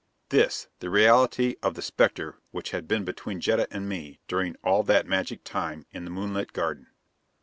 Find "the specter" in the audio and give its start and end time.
1.75-2.39